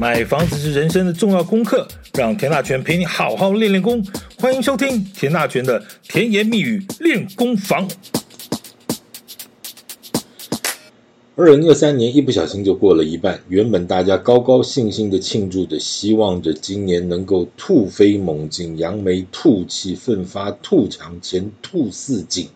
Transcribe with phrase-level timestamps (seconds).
[0.00, 4.00] 买房子是人生的重要功课，让田大权陪你好好练练功。
[4.38, 7.88] 欢迎收听田大权的甜言蜜语练功房。
[11.34, 22.46] 二零二三年一不小心就过了一半，原本大家高高兴兴的庆祝着，希望着今年能够兔飞猛进，扬眉吐气，奋发兔强前兔似锦。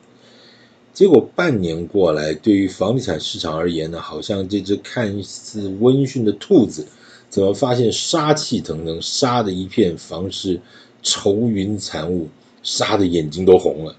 [0.95, 6.87] 结果半年过来，对于房地产市场而言呢，好像这只看似温驯的兔子，
[7.33, 10.61] 怎么发现杀气腾腾，杀的一片房市
[11.03, 12.29] 愁云惨雾，
[12.63, 13.97] 杀的眼睛都红了。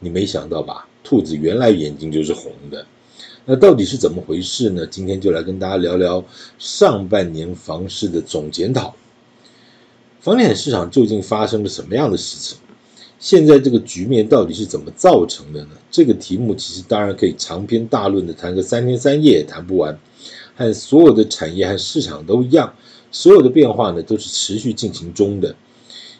[0.00, 0.88] 你没想到吧？
[1.04, 2.84] 兔子原来眼睛就是红的。
[3.44, 4.84] 那到底是怎么回事呢？
[4.88, 6.24] 今天就来跟大家聊聊
[6.58, 8.92] 上半年房市的总检讨。
[10.18, 12.58] 房地产市场究竟发生了什么样的事情？
[13.20, 15.70] 现在这个局面到底是怎么造成的呢？
[15.92, 19.96] 这个题目其实当然可以长篇大论的谈个三天三夜也谈不完。
[20.56, 22.74] 和所有的产业和市场都一样，
[23.10, 25.54] 所有的变化呢都是持续进行中的。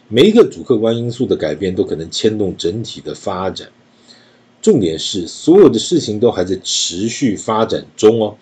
[0.07, 3.69] 每一个主客观因素的改变都可能牵动整体的发展。
[4.61, 8.35] 重点是所有的事情都还在持续发展中哦。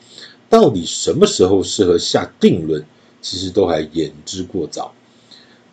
[0.49, 2.85] 到底什么时候适合下定论，
[3.21, 4.93] 其实都还言之过早。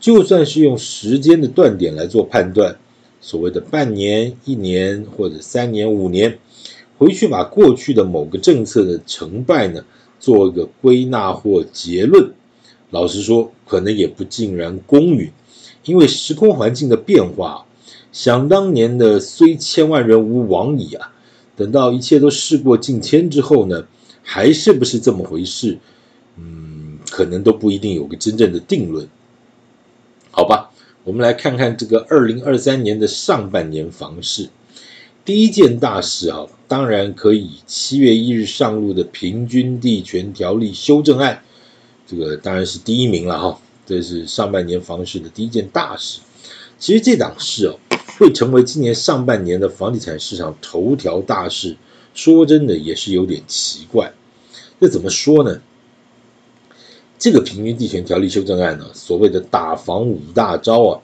[0.00, 2.76] 就算是用时间的断点来做判断，
[3.20, 6.38] 所谓的半年、一年或者三年、五年，
[6.96, 9.84] 回去把过去的某个政策的成败呢
[10.20, 12.32] 做一个归纳或结论，
[12.90, 15.32] 老实说，可能也不尽然公允，
[15.84, 17.64] 因为时空环境的变化，
[18.12, 21.12] 想当年的虽千万人吾往矣啊，
[21.56, 23.86] 等到一切都事过境迁之后呢，
[24.22, 25.78] 还是不是这么回事？
[26.36, 29.08] 嗯，可能都不一定有个真正的定论。
[30.30, 30.70] 好吧，
[31.02, 34.48] 我们来看看这个二零二三年的上半年房市。
[35.24, 41.42] 第一件大事啊，当然可以七月一日上路的平均地权条例修正案，
[42.06, 43.60] 这个当然是第一名了哈。
[43.86, 46.20] 这是上半年房市的第一件大事。
[46.78, 47.78] 其实这档事哦，
[48.18, 51.76] 会成为今年上半年的房地产市场头条大事，
[52.14, 54.12] 说真的也是有点奇怪。
[54.80, 55.60] 这怎么说呢？
[57.18, 61.00] 这个平均地权条例修正案呢，所谓的打房五大招啊，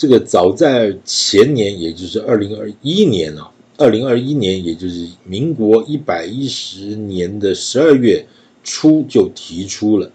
[0.00, 8.26] 这个早在前年，也就是二零二一年啊，二零二一年，也就是民国一百一十年的十二月
[8.64, 10.10] 初就提出了。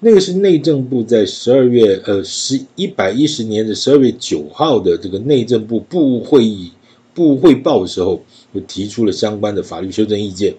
[0.00, 6.70] 那个是内政部在十二月呃十一百一十年的十二月九号的这个内政部部会议
[7.14, 10.54] 部汇报的时候，就提出了相关的法律修正意见。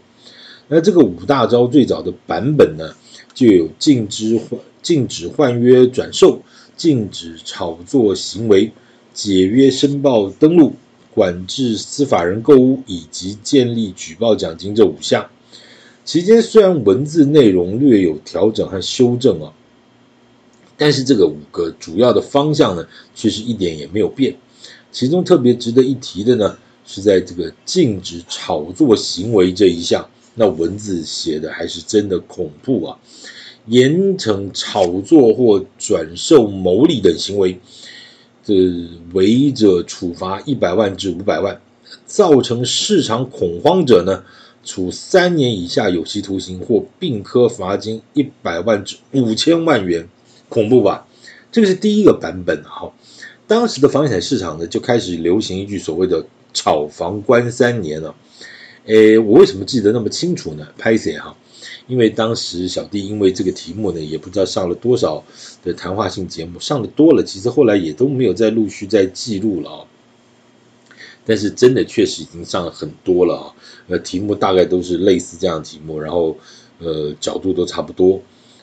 [0.67, 2.95] 那这个五大招最早的版本呢，
[3.35, 6.41] 就有禁止换、禁止换约转售、
[6.79, 8.71] 禁止炒作行为、
[9.13, 10.75] 解约申报登录、
[11.13, 15.29] 管制司法人购物以及建立举报奖金这五项。
[16.05, 19.51] 期间虽然文字内容略有调整和修正啊，
[20.77, 24.33] 但是这个五个主要的方向呢，却是一点也没有变。
[24.89, 30.09] 其中特别值得一提的呢，是在这个禁止炒作行为这一项。
[30.35, 32.97] 那文字写的还是真的恐怖啊！
[33.67, 37.59] 严惩炒作或转售牟利等行为，
[38.43, 38.53] 这
[39.13, 41.61] 违者处罚一百万至五百万，
[42.05, 44.23] 造成市场恐慌者呢，
[44.63, 50.07] 处三年以下有期徒刑或并科罚金一百万至五千万元，
[50.47, 51.05] 恐怖吧？
[51.51, 52.91] 这个是第一个版本哈。
[53.47, 58.13] 当时的房地产市场呢，就开始流行一句所谓的“炒房关三年”了。
[58.85, 60.67] 诶，我为什么记得那么清楚呢？
[60.77, 61.35] 拍谢哈，
[61.89, 65.23] 因为当时小弟因为这个题目呢，也不知道上了多少
[65.63, 69.85] 的谈话性节目，上的多了，其实后来也都没有再陆续再记录了啊。
[71.25, 73.55] 但是真的确实已经上了很多了啊，
[73.87, 76.37] 呃，题目大概都是类似这样的题目，然后
[76.77, 78.21] 呃角度都差不多。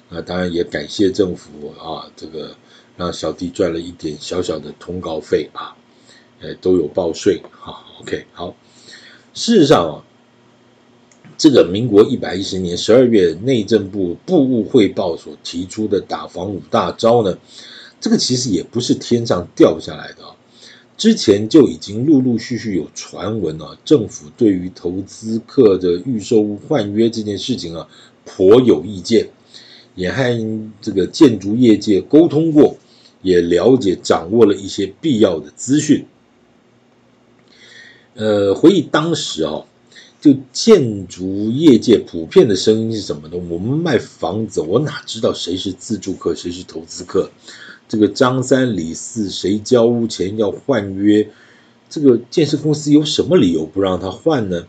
[0.09, 2.55] 那当然也感谢政府啊，这个
[2.97, 5.75] 让小弟赚了一点小小的通告费啊，
[6.41, 7.83] 呃，都有报税啊。
[8.01, 8.55] OK，好，
[9.35, 10.06] 事实上啊。
[11.39, 17.37] 这个民国一百一十年十二月内政部部务汇报所提出的打防五大招呢，
[18.01, 20.35] 这个其实也不是天上掉下来的啊，
[20.97, 27.87] 之前就已经陆陆续续有传闻啊，政府对于投资客的预售屋换约这件事情啊，
[28.25, 29.29] 颇有意见，
[29.95, 32.79] 也和这个建筑业界沟通过，
[33.21, 36.07] 也了解掌握了一些必要的资讯。
[38.15, 39.67] 呃，回忆当时啊。
[40.27, 43.41] 就建筑业界普遍的声音是什么呢？
[43.49, 47.31] 我们卖房子，我哪知道谁是自住客，谁是投资客？
[47.89, 51.29] 这个张三李四，谁交屋钱要换约？
[51.89, 54.67] 这个建设公司有什么理由不让他换呢？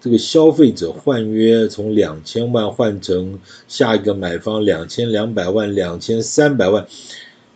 [0.00, 6.86] 这个消费者换约从两千万换成下一个买方两千两百万、两千三百万，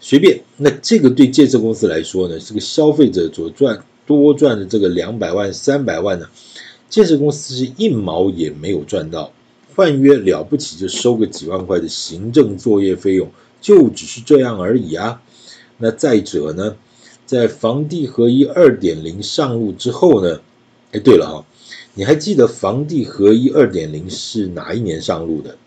[0.00, 0.40] 随便。
[0.56, 6.26] 那这个对建设公司来说呢，这个消费者所赚多赚的这个两百万、三百万呢，
[6.94, 9.32] 建设公司是一毛也没有赚到。
[9.74, 13.28] 换约了不起就收个几万块的行政作业费用，
[13.60, 15.20] 就只是这样而已啊。
[15.78, 16.76] 那再者呢，
[17.26, 20.40] 在房地合一二点零上路之后呢，
[20.92, 21.44] 哎，对了哈。
[21.94, 25.58] 你还记得房地合一二点零是哪一年上路的？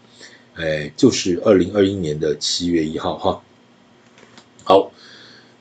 [0.54, 3.44] 哎，就是二零二一年的七月一号哈。
[4.64, 4.94] 好，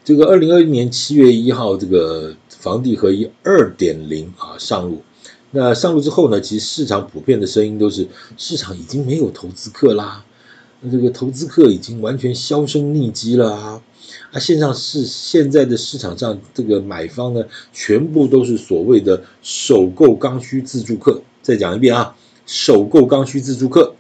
[0.05, 5.03] 这个二零二一年七月一号，这个房地合一二点零啊上路。
[5.57, 8.07] 那上路之后呢，其实市场普遍的声音都是
[8.37, 10.23] 市场已经没有投资客啦，
[10.83, 13.83] 那这个投资客已经完全销声匿迹了啊。
[14.33, 17.43] 啊，线上是现在的市场上，这个买方呢，
[17.73, 21.23] 全部都是所谓的首购刚需自住客。
[21.41, 22.15] 再讲一遍啊，
[22.45, 23.95] 首购刚需自住客，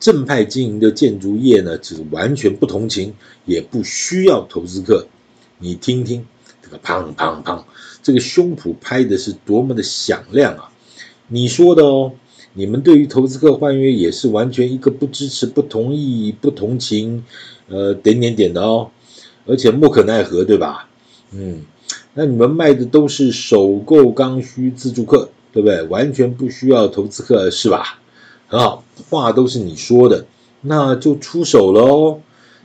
[0.00, 3.12] 正派经营的建筑业呢，只是完全不同情，
[3.44, 5.06] 也不需要投资客。
[5.58, 6.24] 你听听
[6.62, 7.62] 这个砰砰砰，
[8.02, 10.70] 这个胸脯拍的是多么的响亮啊！
[11.28, 12.12] 你说的哦，
[12.52, 17.24] 你们对于投资客换约也是完全一个不支持、不同意、不同情，
[17.68, 18.90] 呃，点点点的哦。
[19.46, 20.88] 而且莫可奈何，对吧？
[21.32, 21.62] 嗯，
[22.14, 25.82] 那你们卖的都是首购刚需自住客，对不对？
[25.84, 28.00] 完全不需要投资客，是吧？
[28.46, 30.26] 很好，话都是你说的，
[30.60, 32.20] 那就出手了哦！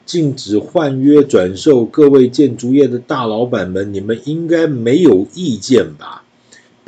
[0.05, 6.23] 禁止换约转售，各位建筑业的大老板们，你们应该没有意见吧？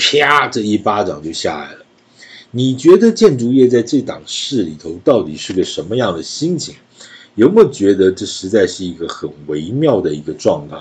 [0.01, 1.85] 啪，这一巴掌就下来了。
[2.49, 6.75] 你觉得建筑业在这档事里头到底是个什么样的心情？
[7.35, 10.75] 有没有觉得这实在是一个很微妙的一个状态？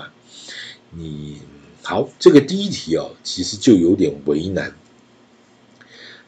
[0.89, 1.37] 你
[1.83, 4.73] 好，这个第一题哦，其实就有点为难。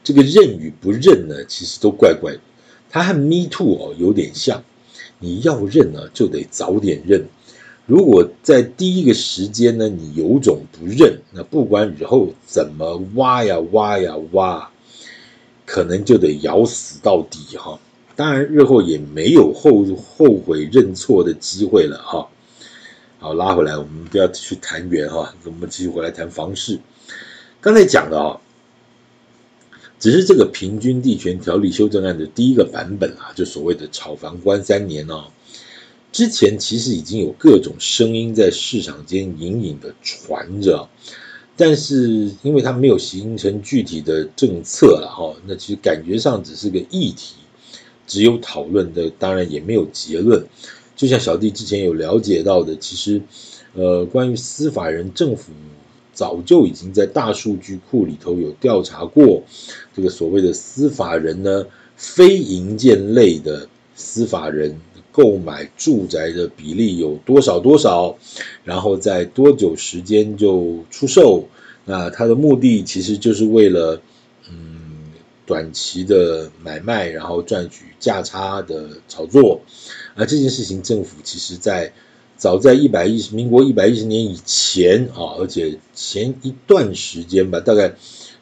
[0.04, 2.40] 这个认与不认呢，其实都怪怪的。
[2.90, 4.64] 它和 Me Too 哦有点像，
[5.20, 7.26] 你要认呢就得早点认。
[7.86, 14.70] 如果在第一个时间呢，你有种不认，那不管以后怎么挖呀挖呀挖，
[15.66, 17.78] 可能就得咬死到底哈。
[18.16, 22.30] 当然，日后也没有后后悔认错的机会了哈。
[23.20, 26.80] 好，拉回来，我们不要去谈缘哈，我们继续回来谈房市。
[27.60, 28.40] 刚才讲的啊，
[30.00, 35.26] 只是这个平均地权条例修正案的第一个版本啊，就所谓的炒房关三年哦。
[36.14, 40.88] 之前其实已经有各种声音在市场间隐隐的传着，
[41.58, 47.36] 但是因为它没有形成具体的政策了哈，那其实感觉上只是个议题。
[48.06, 50.46] 只有讨论的，当然也没有结论。
[50.96, 53.22] 就像小弟之前有了解到的，其实，
[53.74, 55.54] 呃，关于司法人，政府
[56.14, 59.42] 早就已经在大数据库里头有调查过，
[59.96, 64.78] 这个所谓的司法人呢，非营建类的司法人
[65.14, 68.18] 购买住宅的比例有多少多少，
[68.66, 71.48] 然后在多久时间就出售，
[71.86, 74.02] 那他的目的其实就是为了
[74.50, 74.82] 嗯。
[75.46, 79.60] 短期的买卖，然后赚取价差的炒作，
[80.16, 81.92] 而这件事情，政府其实在
[82.38, 87.94] 早在一百一十民国一百一十年以前啊，而且前一段时间吧，大概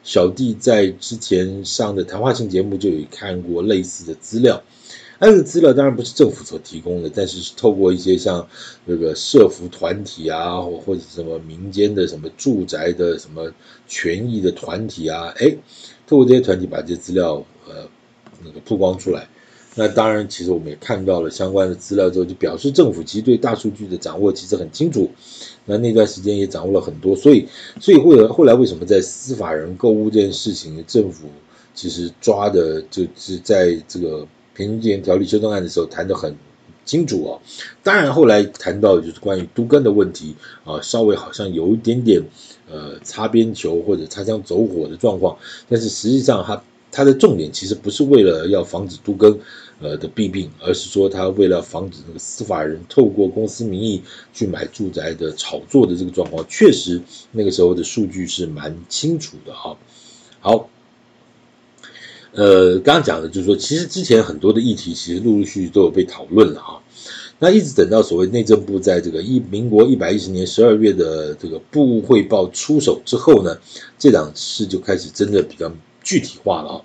[0.04, 4.62] 小弟在之前上的谈话性节目就有看过类似的资料。
[5.26, 8.46] 那个资料当然不是政府所提供的，但是是透过一些像
[8.86, 13.52] 这个社福团体啊，或或者什么民间的什么住宅的什么
[13.86, 15.56] 权益的团体啊，哎。
[16.04, 17.88] 透过这些团体把这些资料呃
[18.44, 19.26] 那个曝光出来，
[19.74, 25.10] 那当然其实我们也看到了相关的资料之后，就表示政府其实对大数据的掌握其实很清楚，
[25.64, 27.48] 那那段时间也掌握了很多，所以
[27.80, 31.28] 所以后来后来为什么在司法人购物这件事情，政府
[31.72, 36.36] 其实抓的就是在这个平均地权条例修正案的时候谈得很
[36.84, 37.40] 清楚哦，
[37.82, 42.22] 当然后来谈到就是关于都更的问题啊，稍微好像有一点点。
[42.70, 45.36] 呃，擦边球或者擦枪走火的状况，
[45.68, 49.38] 但是实际上它它的重点其实不是为了要防止都更
[49.78, 59.76] 呃的弊病，而是说它为了防止那个司法人透过公司名义去买住宅的炒作的这个状况，确实那个时候的数据是蛮清楚的哈。
[60.40, 60.70] 好，
[62.32, 66.80] 呃，刚刚讲的就是说，其实之前很多的议题其实陆陆续续都有被讨论了啊。
[67.38, 73.58] 那一直等到所谓内政部在这个一民国一百一十年十二月的这个部汇报出手之后呢，
[73.98, 75.70] 这档事就开始真的比较
[76.04, 76.80] 具体化了啊。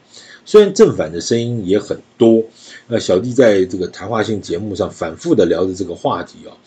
[0.45, 2.43] 虽然正反的声音也很多，
[2.87, 6.57] 那小弟在这个谈话性节目上反复的聊着这个话题啊，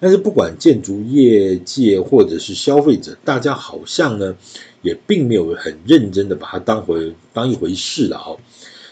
[0.00, 4.36] 但是不管建筑业界或者是消费者，大家好像呢
[4.80, 8.36] 也并没有很认真的把它当回当一回事了哈。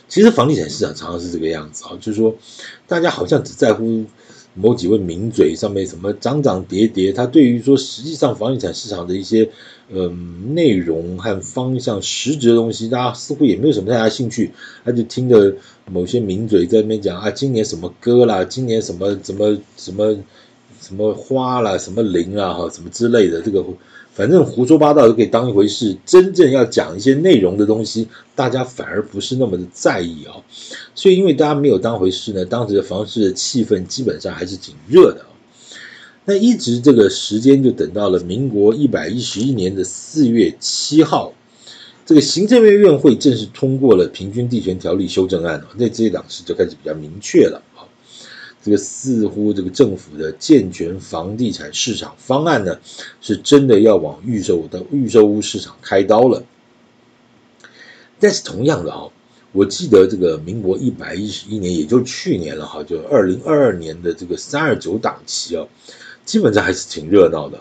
[0.09, 2.35] 其实房地产市场常常是这个样子啊，就是说
[2.89, 4.05] 大家好像只在乎
[4.55, 9.49] 某几位名嘴上面什么涨涨跌跌，他对于说实际上房地产市场的一些
[9.91, 14.51] 嗯内容和方向实质的东西，大家似乎也没有什么太大兴趣，
[14.85, 15.55] 他就听着
[15.89, 20.17] 某些名嘴在那边讲啊，今年什么歌啦，今年什么什么什么。
[20.87, 23.65] 什么花啦，什么林啊，哈，什么之类的，这个
[24.13, 25.97] 反正胡说八道都可以当一回事。
[26.07, 30.39] 真正要讲一些内容的东西，大家反而不是那么的在意啊。
[30.95, 35.27] 所以，因为大家没有当回事呢，当时的房市的气氛基本上还是挺热的啊。
[36.25, 41.33] 那一直这个时间就等到了民国一百一十一年的四月七号，
[42.05, 47.61] 这个行政院院会正式通过了《平均地权条例修正案》，那这一档事就开始比较明确了。
[48.67, 52.77] 这个似乎这个政府的健全房地产市场方案呢，
[53.21, 56.43] 是真的要往预售的预售屋市场开刀了。
[58.19, 59.07] 但是同样的啊，
[59.53, 65.65] 我记得这个民国一百一十一年，也就是去年了哈，就二零二二年的这个三二九档期啊，
[66.25, 67.61] 基本上还是挺热闹的，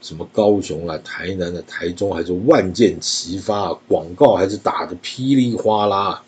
[0.00, 6.22] 什么高雄啊、台南的、台中还是万箭齐发，广告还是打得噼里哗啦。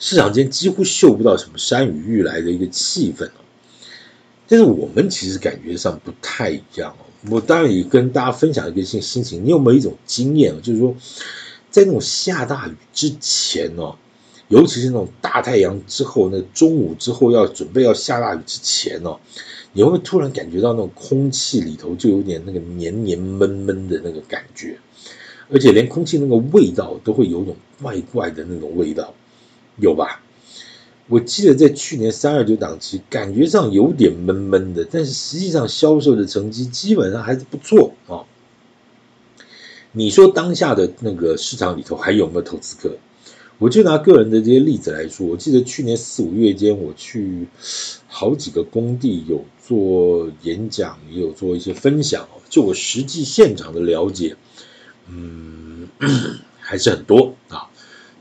[0.00, 3.28] 市场间几乎嗅不到什么山雨欲来的一个气氛，
[4.48, 7.04] 但是我们其实感觉上不太一样哦。
[7.30, 10.96] 我当然也跟大家分享一个心心情，你有没有一种经验，就是说，
[11.70, 13.94] 在那种下大雨之前哦，
[14.48, 19.18] 尤其是那种大太阳之后，那中午之后要准备要下大雨之前哦，
[19.74, 24.78] 你会不会突然感觉到那种空气里头就有点那个黏黏闷闷的那个感觉，
[25.52, 29.12] 而且连空气那个味道都会有种怪怪的那种味道。
[29.80, 30.22] 有吧？
[31.08, 38.22] 我记得在去年三二九档期，感觉上有点闷闷的，但是实际上销售的成绩基本上还是不错啊。
[39.90, 42.96] 你说当下的那个市场里头还有没有投资客？
[43.58, 47.48] 我就拿个人的这些例子来说，我记得去年四五月间，我去
[48.06, 52.28] 好几个工地有做演讲，也有做一些分享。
[52.48, 54.36] 就我实际现场的了解，
[55.08, 55.88] 嗯，
[56.60, 57.34] 还是很多。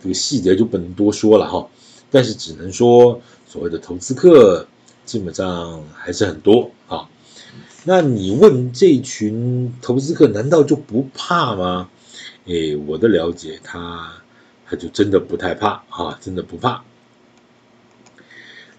[0.02, 1.68] 这个细节就不能多说了哈，
[2.10, 4.66] 但是只能说所谓的投资客
[5.06, 7.10] 基本上还是很多啊。
[7.84, 11.90] 那你问这群投资客难道就不怕吗？
[12.46, 14.14] 诶，我的了解他
[14.66, 16.84] 他就真的不太怕啊，真的不怕。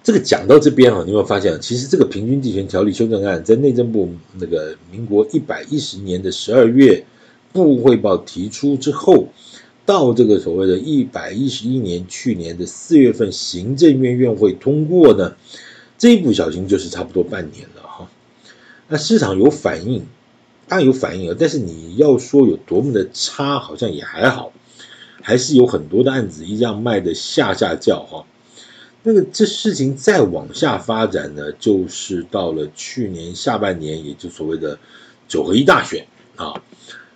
[0.02, 4.08] 这个讲到这边啊，你有没有发现，其实这个平均地权条例修正案在内政部
[4.38, 7.04] 那个民国一百一十年的十二月
[7.52, 9.28] 部汇报提出之后。
[9.90, 15.34] 到这个所谓的一百一十一年，去年的四月份，行政院院会通过呢，
[15.98, 18.08] 这一不小心就是差不多半年了哈。
[18.86, 20.06] 那市场有反应，
[20.68, 24.52] 当然有反应了，但是你要说有多么的差，好像也还好，
[25.22, 28.24] 还是有很多的案子一样卖的下下叫哈。
[29.02, 34.78] 那个这事情再往下发展呢，就是到了去年下半年，也就所谓的
[35.26, 36.06] 九合一大选
[36.36, 36.62] 啊。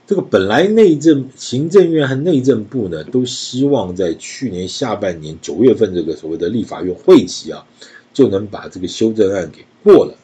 [0.06, 7.64] 这个本来内政、行政院和内政部呢，都希望在去年下半年九月份这个所谓的立法院会期啊，
[8.12, 10.14] 就能把这个修正案给过了。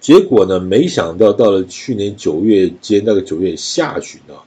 [0.00, 4.46] 结果呢，没想到到了去年九月间，那个九月下旬啊，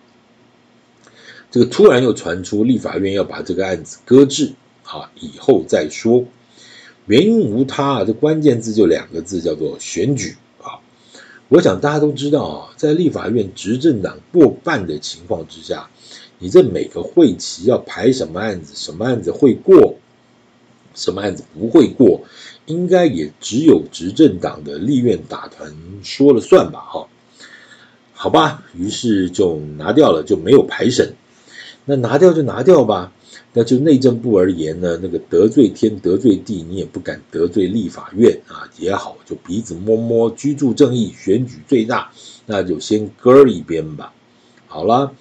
[1.52, 4.54] 这个突然又传出立法院要把这个案子搁置
[4.84, 6.24] 啊，以后再说。
[7.08, 10.38] 原因无他啊，这关键字就两个字，叫做选举。
[11.52, 15.90] 我想大家都知道啊，在立法院执政党过半的情况之下，
[16.40, 19.96] 你这每个会期要排什么案子，什么案子会过，
[20.96, 22.22] 什么案子不会过，
[22.68, 26.80] 应该也只有执政党的立院党团说了算吧？
[26.80, 27.08] 哈，
[28.14, 31.16] 好吧，于是就拿掉了，就没有排审。
[31.84, 33.12] 那拿掉就拿掉吧。
[33.54, 42.12] 那就内政部而言呢，那个得罪天得罪地，你也不敢得罪立法院啊，也好，就鼻子摸摸，居住正义，选举最大，
[42.46, 44.14] 那就先搁一边吧。
[44.68, 45.14] 好了，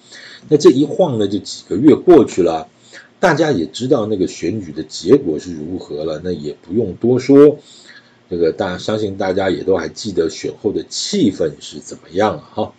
[0.47, 2.69] 那这一晃呢，就几个月过去了，
[3.19, 7.59] 大家也知道那个选举的结果是如何了，那也不用多说，
[8.29, 12.73] 这个大相信大家也都还记得选后的气氛是怎么样了哈。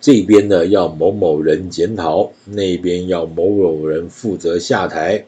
[0.00, 5.24] 这边呢要某某人检讨，那边要某某人负责下台。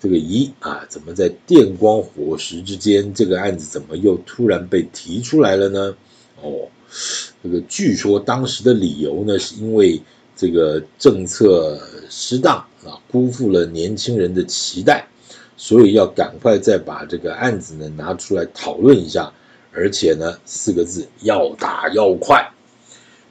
[0.00, 5.96] 这个咦啊，怎么在电光火石之间，这个案子怎么又突然被提出来了呢？
[6.42, 6.68] 哦，
[7.42, 10.02] 这个据说当时的理由呢，是因为
[10.36, 15.06] 这个政策失当啊，辜负了年轻人的期待，
[15.56, 19.32] 所以要赶快再把这个案子呢拿出来讨论一下，
[19.72, 22.46] 而且呢，四个字要打要快。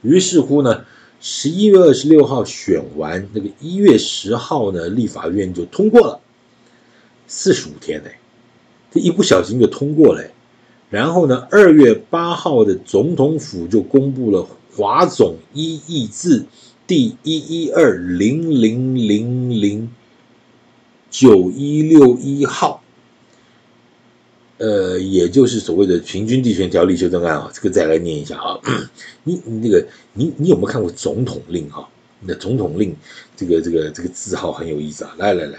[0.04, 0.84] 于是乎呢，
[1.20, 6.20] 十一月二十六号选完，那个一月十号呢，立法院就通过了，
[7.26, 8.10] 四十五天呢，
[8.92, 10.22] 这一不小心就通过了。
[10.90, 14.46] 然后呢，二月八号的总统府就公布了
[14.76, 16.44] 华总一亿字
[16.86, 19.90] 第一一二零零零零
[21.10, 22.83] 九一六一号，
[24.58, 28.58] 呃，也就是所谓的平均地权条例修正案啊，这个再来念一下啊，
[29.24, 31.88] 你你那个你你有没有看过总统令哈？
[32.20, 32.94] 你的总统令
[33.36, 35.58] 这个这个这个字号很有意思啊，来来来，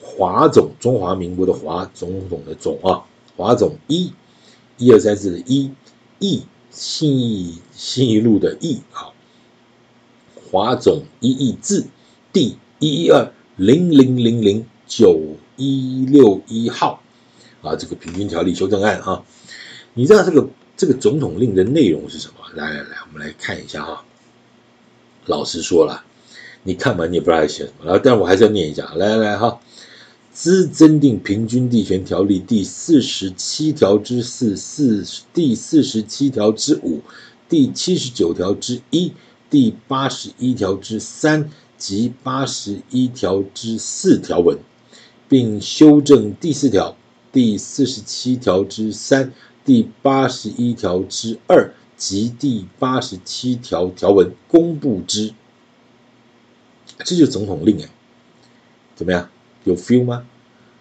[0.00, 3.04] 华总中华民国的华总统的总啊，
[3.36, 4.12] 华总一。
[4.78, 5.70] 一二三四的一
[6.18, 9.14] 亿信义信义路的义好，
[10.50, 11.86] 华总一亿字
[12.32, 17.00] 第一一二零零零零九一六一号
[17.62, 19.22] 啊，这个平均条例修正案啊，
[19.94, 22.34] 你知道这个这个总统令的内容是什么？
[22.54, 24.04] 来来来，我们来看一下哈。
[25.26, 26.04] 老实说了，
[26.64, 29.60] 你看完你也不知道写什么，然后但我还是要念一下，来来来哈。
[30.32, 35.04] 兹增订平均地权条例第四十七条之四、四
[35.34, 37.02] 第四十七条之五、
[37.50, 39.12] 第七十九条之一、
[39.50, 44.58] 第八十一条之三及八十一条之四条文，
[45.28, 46.96] 并修正第四条、
[47.32, 49.32] 第四十七条之三、
[49.64, 55.32] 第八十一条之二及第八十七条条文，公布之。
[56.98, 57.88] 这就是总统令哎，
[58.94, 59.28] 怎么样？
[59.64, 60.24] 有 feel 吗？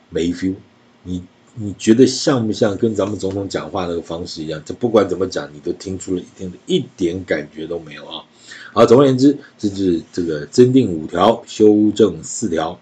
[0.10, 0.56] 没 feel，
[1.04, 1.24] 你
[1.56, 4.62] 你觉得像不像跟咱们总统讲话那个方式一样？
[4.66, 8.26] 这不管怎么讲，你都听出了一定的一点感觉都没有啊！
[8.74, 12.80] 好，总而言之，这是这个增订五条，修正四条。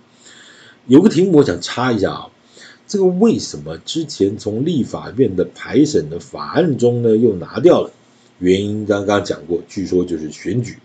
[0.87, 2.29] 有个题目我想插一下啊，
[2.89, 7.91] 这个为什么之前从立法院的排审的法案中呢又拿掉了？
[8.39, 10.77] 原因刚刚讲过，据说就是选举。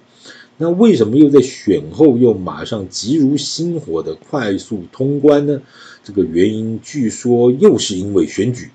[0.59, 5.63] 那为什么又在选后又马上急如星火的快速通关呢？
[6.05, 8.69] 这个原因据说又是因为选举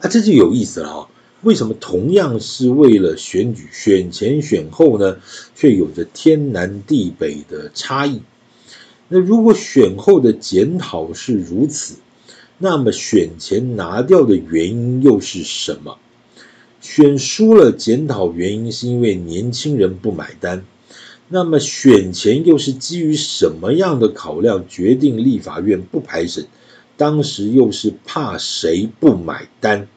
[0.00, 1.08] 啊，这就有意思了啊！
[1.42, 5.18] 为什么同样是为了选举，选前选后呢，
[5.54, 8.20] 却有着天南地北的差异？
[9.06, 11.94] 那如果选后的检讨是如此，
[12.58, 15.98] 那么选前拿掉的原因又是什么？
[16.80, 20.64] 选输了，检讨原因是因为年轻人不买单。
[21.28, 26.46] 那么选前又是基于什么样的考量决定立法院不排审？
[26.96, 29.88] 当时又是怕谁不买单？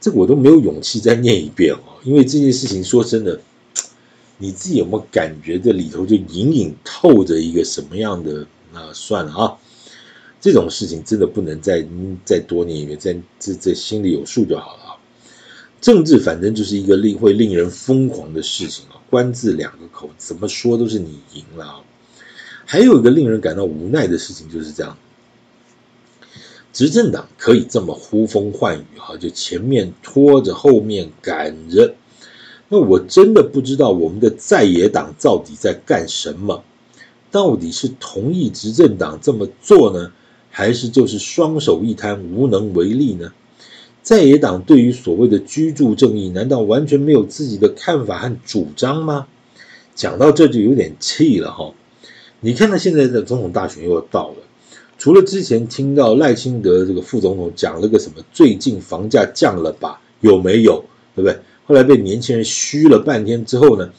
[0.00, 3.40] 这个我都没有勇气再念一遍哦，因为这件事情说真的，
[4.38, 8.46] 你自己有没有感觉这里头就隐隐透着一个什么样的？
[8.72, 9.58] 那算了啊，
[10.40, 11.86] 这种事情真的不能再
[12.24, 14.96] 再多念一遍，在这这心里有数就好了啊。
[15.80, 19.00] 政治反正就是一个令会令人疯狂的事情啊！
[19.08, 21.80] 官字两个口，怎么说都是你赢了啊！
[22.64, 24.96] 还有一个令人感到无奈的事情就是这样，
[26.72, 31.94] 执政党可以这么呼风唤雨哈，就前面拖着，后面赶着。
[32.68, 36.62] 那我真的不知道我们的在野党到底在干什么？
[37.30, 40.12] 到底是同意执政党这么做呢，
[40.50, 43.32] 还是就是双手一摊，无能为力呢？
[44.02, 49.26] 在野党对于所谓的居住正义，难道完全没有自己的看法和主张吗？
[49.94, 51.72] 讲到这就有点气了哈。
[52.40, 54.36] 你看到现在的总统大选又要到了，
[54.98, 60.84] 除了之前听到赖清德这个副总统讲了个什么最近房价降了吧，有没有？
[61.14, 61.38] 对不对？
[61.66, 63.90] 后来被年轻人嘘了半天之后呢，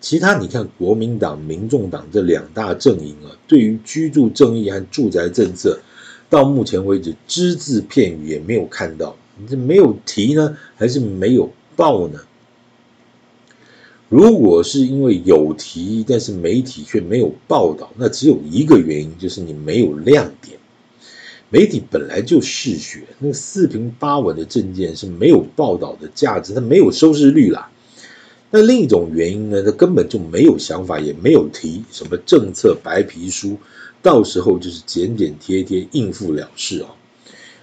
[0.00, 5.80] 其他你看国民党、民众党这两大阵营啊，对于居住正义和住宅政策，
[6.28, 9.16] 到目前为止只字片语也没有看到。
[9.38, 12.20] 你这没有提呢，还是没有报呢？
[14.08, 20.58] 如果是因为有提，但是媒体却没有报道，那只有一个原因，就是你没有亮点。
[21.50, 27.70] 媒体本来就嗜血，那个四平八稳的政见是没有报道的价值，它没有收视率啦。
[28.50, 33.58] 那另一种原因呢，它根本就没有想法，也没有提什么政策白皮书，
[34.02, 36.90] 到时候就是剪剪贴贴应付了事啊。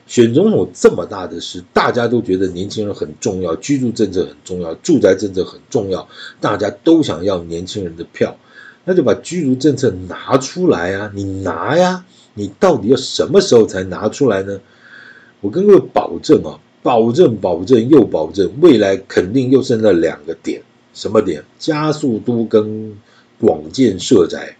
[0.06, 6.08] 选总统这么大的事，大家都觉得年轻人很重要，居住政策很重要，住宅政策很重要，
[6.42, 8.36] 大家都想要年轻人的票，
[8.84, 11.10] 那就把居住政策拿出来啊！
[11.16, 14.60] 你拿呀，你到底要什么时候才拿出来呢？
[15.40, 20.62] 我跟各位保证啊，保证保证又保证，未来肯定又剩了两个点，
[20.94, 21.44] 什么点？
[21.58, 22.94] 加速都更
[23.40, 24.56] 广建设宅，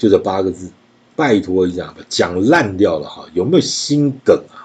[0.00, 0.68] 就这八个字。
[1.16, 4.64] 拜托一下吧，讲烂掉了哈，有没有心梗啊？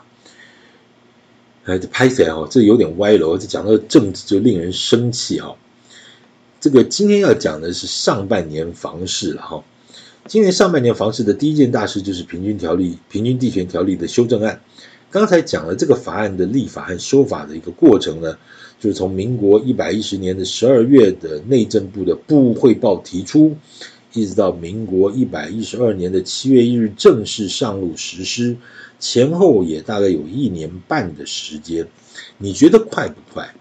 [1.65, 3.37] 哎，这拍起来哦，这有点歪了。
[3.37, 5.53] 这讲到政治就令人生气哈。
[6.61, 9.61] 这个今天要讲的是上半年房市了哈。
[10.27, 14.61] 今年上半年房市的第一件大事就是平均条例、平均地权条例的修正案。
[15.11, 18.37] 刚才讲了这个法案的立法和修法的一个过程呢，
[18.79, 23.57] 就是从民国一百一十年的十二月的内政部的部务汇报提出，
[24.15, 28.57] 一直到民国一百一十二年的七月一日正式上路实施，
[28.99, 31.87] 前后也大概有一年半的时间。
[32.37, 33.53] 你觉得快不快？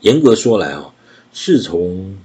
[0.00, 0.94] 严格说来啊，
[1.32, 2.16] 是从。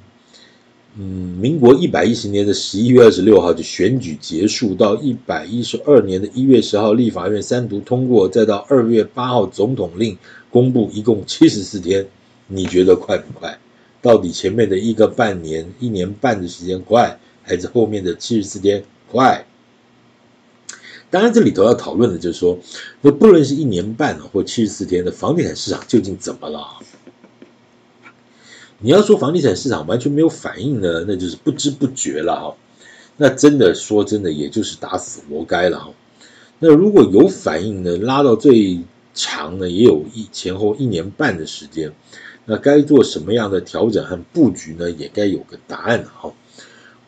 [0.99, 10.17] 嗯，民国一百一十年的十一月二十六号就选举结束，到一百一十二年的一月十号立法院三读通过，再到二月八号总统令
[10.49, 12.07] 公布，一共七十四天。
[12.47, 13.59] 你觉得快不快？
[14.07, 19.45] 到底前面的一个半年、一年半的时间快，还是后面的七十四天快？
[21.09, 22.57] 当然，这里头要讨论的就是说，
[23.01, 26.79] 那不论是一年半或七十四天的房地产市场究竟怎么了？
[28.79, 32.55] 你要说房地产市场完全没有反应呢，那就是不知不觉了哈。
[33.17, 35.91] 那真的说真的，也就是打死活该了哈。
[36.59, 38.79] 那如果有反应呢，拉到最
[39.13, 41.91] 长呢，也有一前后一年半的时间。
[42.49, 44.89] 那该做什么样的调整和布局呢？
[44.89, 46.33] 也该有个答案哈，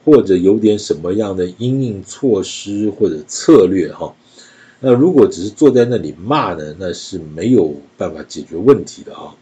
[0.03, 4.13] 或者有点什么样的因应措施或者策略哈。
[4.81, 9.33] 那如果只是坐在那里骂呢，那是没有办法解决问题的哈。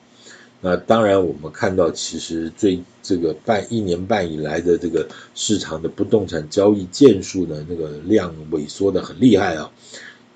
[0.62, 9.71] 那当然，我们看到其实最这个半一年半以来的这个市场的不动产交易件数呢，那个量萎缩的很厉害啊。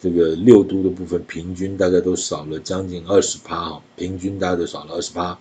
[0.01, 5.37] 这个六都的部分平均大概都少了将近二十趴啊，平均大概都少了二十趴。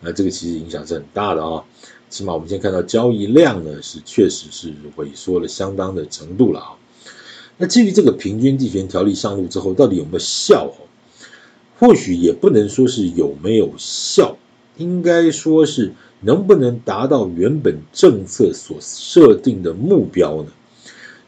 [0.00, 1.62] 那这个其实影响是很大的啊。
[2.10, 6.74] 起码我们先看到交易量呢是确实是萎缩了相当的程度了啊。
[7.56, 10.72] 那至于这个平均地权条例上路之后，到底有没有效？
[11.78, 14.36] 或许也不能说是有没有效，
[14.78, 20.52] 应该说是能不能达到原本政策所设定的目标呢？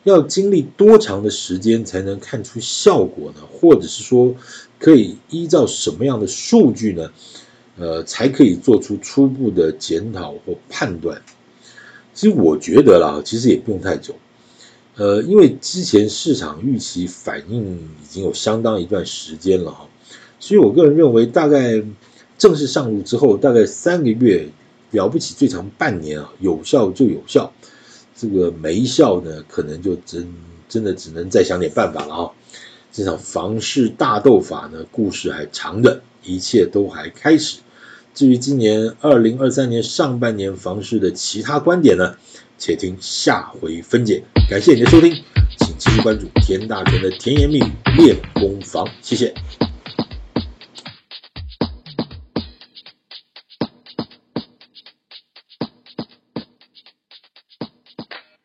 [0.05, 3.41] 要经历多长的时间才能看出效果呢？
[3.53, 4.35] 或者是说，
[4.79, 7.11] 可以依照什么样的数据呢？
[7.77, 11.21] 呃，才可以做出初步的检讨或判断？
[12.13, 14.15] 其实我觉得啦，其实也不用太久，
[14.95, 19.89] 呃，因为之前市场预期反应已经有相当一段时间了哈。
[20.39, 21.83] 所以，我个人认为，大概
[22.39, 24.47] 正式上路之后，大概三个月，
[24.93, 27.53] 了不起最长半年啊，有效就有效，
[28.17, 30.33] 这个没效呢，可能就真
[30.69, 32.31] 真的只能再想点办法了啊。
[32.93, 37.59] 这场房市大斗法呢，故事还长着，一切都还开始。
[38.15, 42.15] 至于今年二零二三年上半年房市的其他观点呢，
[42.57, 44.23] 且听下回分解。
[44.49, 45.13] 感谢你的收听，
[45.59, 49.35] 请继续关注田大全的甜言蜜语练功房，谢谢。